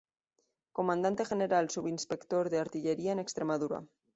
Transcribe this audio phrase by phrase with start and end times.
[0.77, 3.83] Comandante general subinspector de artillería en Extremadura.